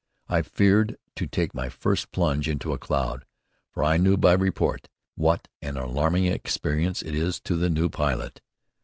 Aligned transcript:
I 0.27 0.41
feared 0.41 0.97
to 1.17 1.27
take 1.27 1.53
my 1.53 1.69
first 1.69 2.11
plunge 2.11 2.49
into 2.49 2.73
a 2.73 2.79
cloud, 2.79 3.23
for 3.69 3.83
I 3.83 3.97
knew, 3.97 4.17
by 4.17 4.33
report, 4.33 4.89
what 5.13 5.47
an 5.61 5.77
alarming 5.77 6.25
experience 6.25 7.03
it 7.03 7.13
is 7.13 7.39
to 7.41 7.55
the 7.55 7.69
new 7.69 7.87
pilot. 7.87 8.41